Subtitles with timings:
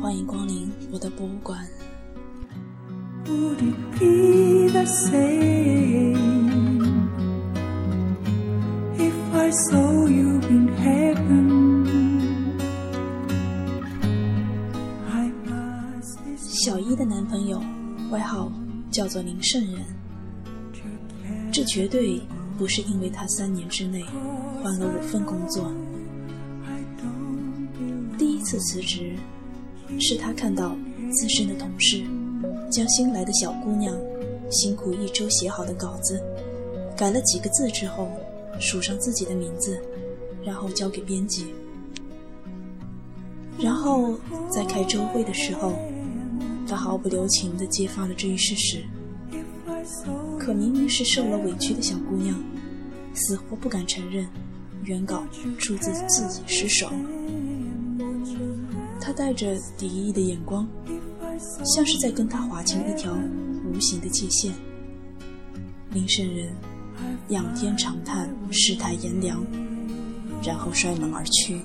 [0.00, 1.58] 欢迎光临我的博物馆。
[16.38, 17.62] 小一的男朋友
[18.10, 18.50] 外号
[18.90, 19.84] 叫做林圣人，
[21.52, 22.22] 这绝对
[22.56, 24.02] 不是因为他三年之内
[24.62, 25.70] 换了五份工作。
[28.48, 29.14] 次辞职，
[30.00, 30.74] 是他看到
[31.12, 32.02] 资深的同事
[32.70, 33.94] 将新来的小姑娘
[34.50, 36.18] 辛苦一周写好的稿子
[36.96, 38.08] 改了几个字之后，
[38.58, 39.78] 署上自己的名字，
[40.42, 41.48] 然后交给编辑。
[43.58, 45.74] 然后在开周会的时候，
[46.66, 48.82] 他毫不留情地揭发了这一事实。
[50.38, 52.34] 可明明是受了委屈的小姑娘，
[53.12, 54.26] 死活不敢承认
[54.84, 55.22] 原稿
[55.58, 56.90] 出自自己失手。
[59.08, 60.68] 他带着敌意的眼光，
[61.64, 63.16] 像是在跟他划清一条
[63.64, 64.52] 无形的界限。
[65.94, 66.54] 林圣人
[67.30, 69.42] 仰天长叹，世态炎凉，
[70.44, 71.62] 然后摔门而去。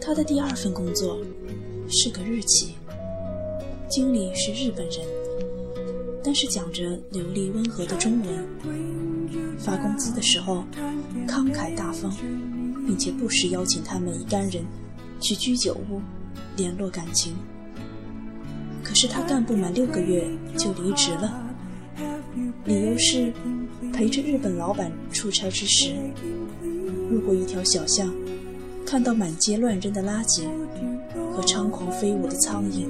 [0.00, 1.18] 他的第二份工作。
[1.90, 2.74] 是个日企，
[3.88, 5.00] 经理是日本人，
[6.22, 8.46] 但是讲着流利温和的中文。
[9.58, 10.64] 发工资的时候
[11.26, 12.14] 慷慨大方，
[12.86, 14.62] 并且不时邀请他们一干人
[15.18, 16.00] 去居酒屋
[16.56, 17.34] 联络感情。
[18.82, 20.24] 可是他干不满六个月
[20.58, 21.42] 就离职了，
[22.66, 23.32] 理由是
[23.94, 25.94] 陪着日本老板出差之时，
[27.10, 28.14] 路过一条小巷，
[28.90, 30.48] 看到满街乱扔的垃圾。
[31.34, 32.86] 和猖狂飞舞的苍蝇，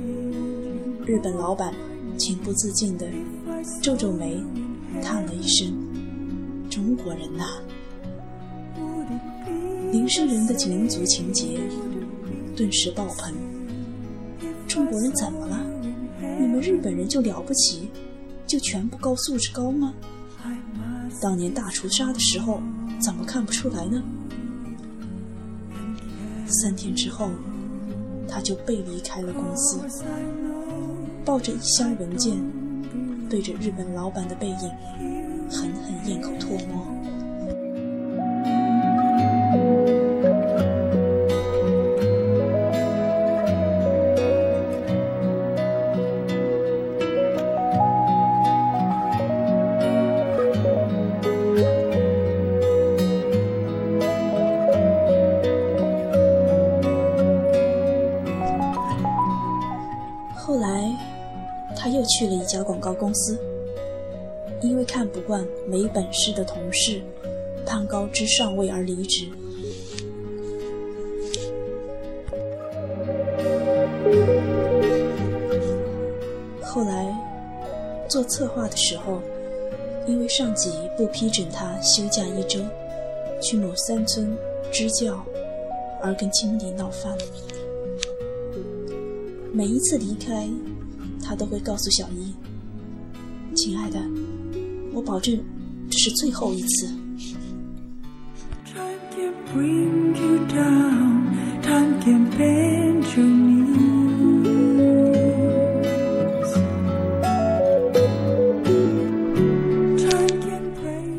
[1.04, 1.74] 日本老板
[2.16, 3.04] 情不自禁地
[3.82, 4.40] 皱皱眉，
[5.02, 5.66] 叹了一声
[6.70, 7.44] ：“中国人呐！”
[9.90, 11.58] 林圣人的民族情节
[12.56, 13.34] 顿时爆棚。
[14.68, 15.66] 中国人怎么了？
[16.40, 17.90] 你们日本人就了不起？
[18.46, 19.92] 就全部高素质高吗？
[21.20, 22.62] 当年大屠杀的时候，
[23.00, 24.00] 怎么看不出来呢？
[26.48, 27.30] 三天之后。
[28.30, 29.80] 他就被离开了公司，
[31.24, 32.36] 抱着一箱文件，
[33.30, 34.70] 对着日本老板的背影，
[35.50, 36.86] 狠狠咽口唾沫。
[61.98, 63.36] 又去了一家广告公司，
[64.62, 67.02] 因为看不惯没本事的同事
[67.66, 69.26] 攀高枝上位而离职。
[76.62, 77.12] 后来
[78.08, 79.20] 做策划的时候，
[80.06, 82.60] 因为上级不批准他休假一周
[83.42, 84.38] 去某山村
[84.70, 85.20] 支教，
[86.00, 87.18] 而跟经理闹翻。
[89.52, 90.48] 每一次离开。
[91.28, 92.32] 他都会告诉小一
[93.54, 94.00] ：“亲爱的，
[94.94, 95.38] 我保证
[95.90, 96.88] 这是最后一次。”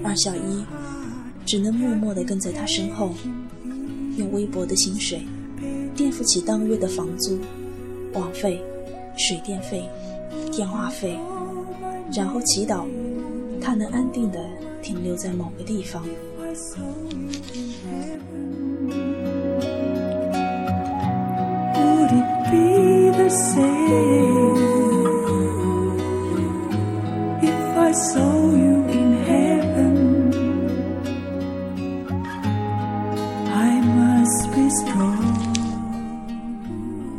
[0.03, 0.65] 而小一
[1.45, 3.13] 只能默默地跟在他身后，
[4.17, 5.21] 用微薄的薪水
[5.95, 7.37] 垫付起当月的房租、
[8.13, 8.59] 网费。
[9.19, 9.83] 水电费、
[10.51, 11.19] 电话费，
[12.13, 12.85] 然后祈祷
[13.61, 14.39] 他能安定的
[14.81, 16.01] 停留在某个地方。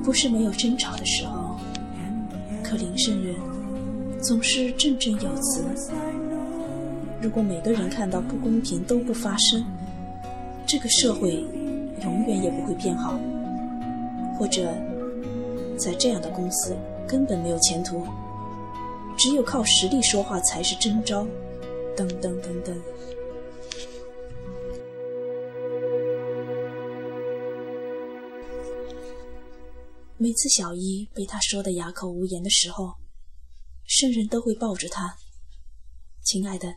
[0.02, 1.29] 不是没有争吵的时候。
[4.30, 5.64] 总是振振有词。
[7.20, 9.60] 如果每个人看到不公平都不发声，
[10.64, 11.44] 这个社会
[12.04, 13.18] 永远也不会变好。
[14.38, 14.72] 或者，
[15.76, 16.76] 在这样的公司
[17.08, 18.06] 根本没有前途，
[19.18, 21.26] 只有靠实力说话才是真招。
[21.96, 22.80] 等等等等。
[30.16, 32.92] 每次小伊被他说的哑口无言的时候，
[33.90, 35.18] 圣人都会抱着他
[36.22, 36.76] ：“亲爱的，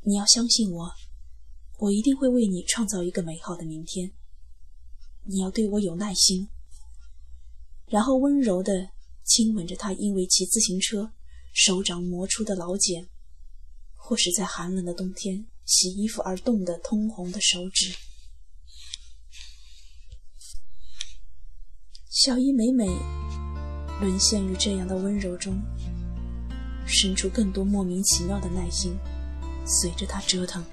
[0.00, 0.90] 你要相信我，
[1.78, 4.10] 我一定会为你创造一个美好的明天。
[5.24, 6.48] 你要对我有耐心。”
[7.84, 8.88] 然后温柔地
[9.22, 11.12] 亲吻着他因为骑自行车
[11.52, 13.06] 手掌磨出的老茧，
[13.94, 17.94] 或是在寒冷的冬天洗衣服而冻得通红的手指。
[22.08, 22.86] 小伊每每
[24.00, 25.60] 沦陷于这样的温柔中，
[26.92, 28.98] 生出更多莫名其妙的耐心，
[29.64, 30.64] 随着他折腾。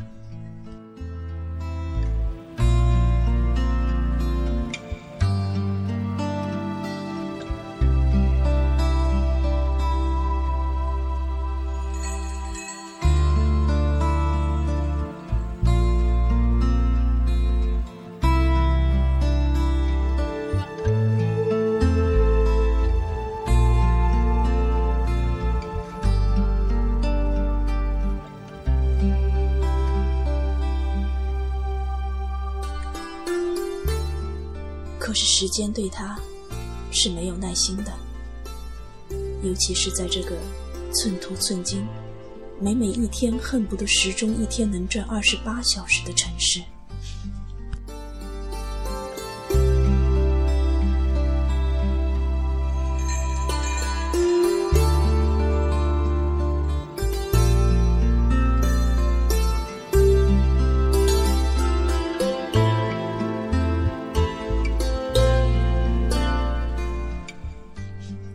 [35.40, 36.20] 时间对他
[36.92, 37.94] 是没有耐心的，
[39.44, 40.36] 尤其是在这个
[40.92, 41.86] 寸土寸金、
[42.60, 46.60] 每每一天恨不得时钟一天能转二十八小时的城市。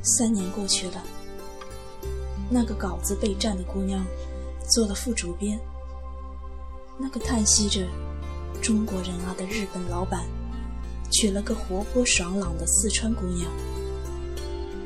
[0.02, 1.02] 三年过去了，
[2.50, 4.04] 那个稿子备战的姑娘
[4.68, 5.58] 做了副主编，
[6.98, 7.86] 那个叹息着
[8.60, 10.24] “中国人啊”的日本老板
[11.10, 13.50] 娶了个活泼爽朗的四川姑娘，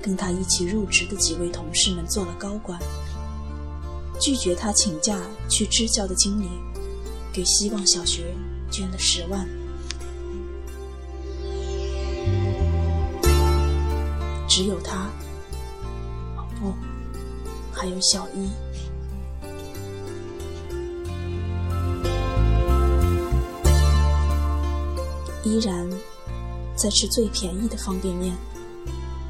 [0.02, 2.78] 跟他一起入职的几位同事们做了高管，
[4.20, 6.48] 拒绝他请假去支教的经理
[7.32, 8.34] 给希望小学
[8.70, 9.48] 捐了十万，
[14.56, 15.11] 只有他。
[16.35, 16.73] 哦不，
[17.70, 18.50] 还有小一，
[25.43, 25.87] 依然
[26.75, 28.35] 在吃最便宜的方便面，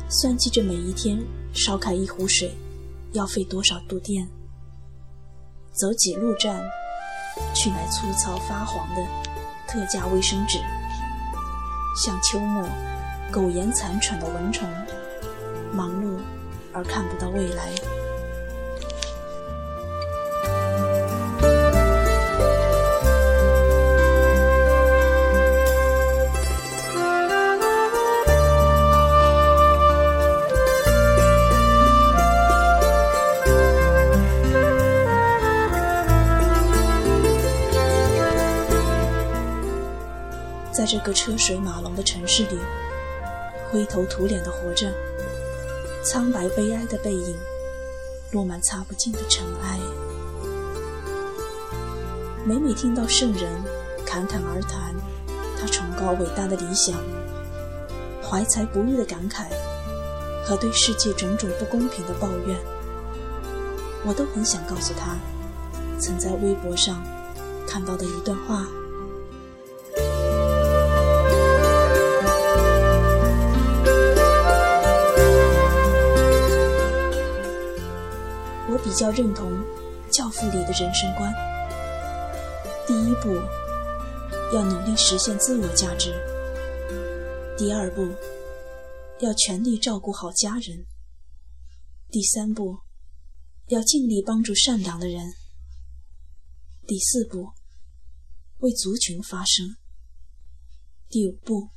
[0.09, 1.19] 算计着每一天
[1.53, 2.57] 烧开一壶水
[3.13, 4.29] 要费多少度电，
[5.73, 6.63] 走几路站
[7.53, 9.05] 去买粗糙发黄的
[9.67, 10.61] 特价卫生纸，
[12.01, 12.63] 像秋末
[13.33, 14.69] 苟延残喘的蚊虫，
[15.73, 16.19] 忙碌。
[16.77, 17.73] 而看不到未来。
[40.71, 42.59] 在这个车水马龙的城市里，
[43.71, 44.93] 灰头土脸的活着。
[46.09, 47.37] 苍白悲哀的背影，
[48.31, 49.81] 落满擦不尽的尘埃。
[52.45, 53.51] 每每听到圣人
[54.07, 54.95] 侃侃而谈
[55.59, 56.95] 他崇高伟大的理想、
[58.23, 59.47] 怀才不遇的感慨
[60.45, 62.57] 和对世界种种不公平的抱怨，
[64.05, 65.17] 我都很想告诉他，
[65.99, 67.03] 曾在微博上
[67.67, 68.65] 看到的一段话。
[78.77, 79.51] 我比较认同
[80.11, 81.33] 《教父》里的人生观：
[82.87, 83.35] 第一步，
[84.55, 86.11] 要努力实现自我价值；
[87.57, 88.07] 第二步，
[89.25, 90.85] 要全力照顾好家人；
[92.11, 92.77] 第三步，
[93.69, 95.25] 要尽力帮助善良的人；
[96.87, 97.53] 第四步，
[98.59, 99.69] 为族群发声；
[101.09, 101.71] 第五步，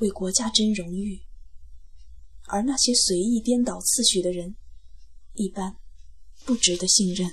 [0.00, 1.22] 为国家争荣誉。
[2.48, 4.54] 而那些随意颠倒次序的人，
[5.32, 5.78] 一般。
[6.46, 7.30] 不值得信任。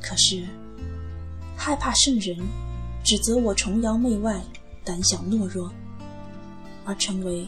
[0.00, 0.46] 可是，
[1.56, 2.36] 害怕圣人
[3.04, 4.42] 指责我崇洋媚外、
[4.84, 5.72] 胆小懦弱，
[6.84, 7.46] 而成为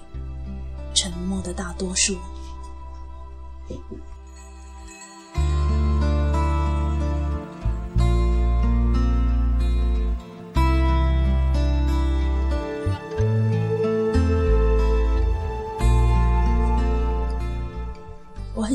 [0.95, 2.19] 沉默的大多数。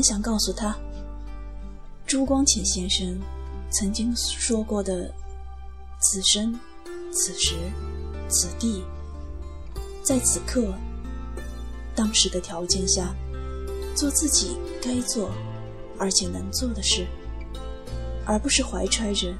[0.06, 0.78] 想告诉他，
[2.06, 3.18] 朱光潜先生
[3.72, 5.12] 曾经说过的
[5.98, 6.56] ：“此生、
[7.10, 7.56] 此时、
[8.28, 8.84] 此地，
[10.04, 10.72] 在此刻、
[11.92, 13.12] 当时的条件下，
[13.96, 15.28] 做自己该做
[15.98, 17.04] 而且能做的事，
[18.24, 19.34] 而不是怀揣着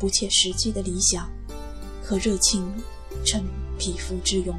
[0.00, 1.30] 不切实际的理想
[2.02, 2.66] 和热情
[3.26, 3.44] 逞
[3.78, 4.58] 匹夫之勇。”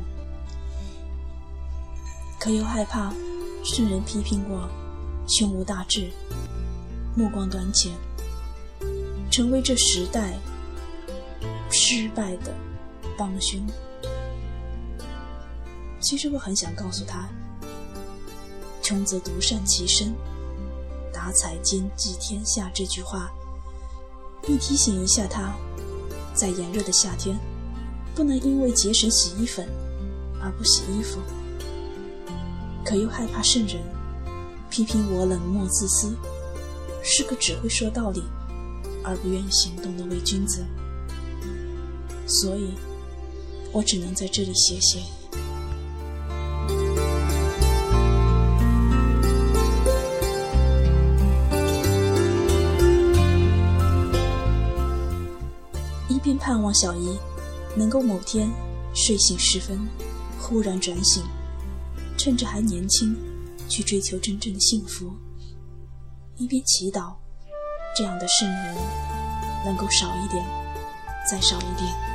[2.40, 3.12] 可又害怕
[3.66, 4.70] 圣人批评我
[5.30, 6.10] 胸无大志、
[7.16, 7.94] 目光短浅，
[9.30, 10.34] 成为这时代
[11.70, 12.52] 失败的
[13.16, 13.64] 帮凶。
[16.00, 17.30] 其实我很想告诉他
[18.82, 20.16] ：“穷则独善其身，
[21.14, 23.32] 达才兼济天下。”这句话，
[24.42, 25.54] 并提醒一下他，
[26.34, 27.38] 在炎热的夏天，
[28.16, 29.70] 不能因为节省洗衣粉
[30.42, 31.20] 而不洗衣服。
[32.84, 33.80] 可又害怕渗人
[34.70, 36.16] 批评我冷漠自私，
[37.04, 38.24] 是个只会说道理
[39.04, 40.64] 而不愿意行动的伪君子，
[42.28, 42.74] 所以，
[43.72, 45.00] 我只能在这里写写。
[56.08, 57.18] 一边盼望小姨
[57.76, 58.52] 能够某天
[58.94, 59.80] 睡醒时分
[60.40, 61.24] 忽然转醒。
[62.18, 63.16] 趁着还年轻，
[63.70, 65.14] 去追求真正的幸福。
[66.36, 67.16] 一边祈祷，
[67.96, 68.76] 这样的圣人
[69.64, 70.44] 能够少一点，
[71.30, 72.09] 再少一点。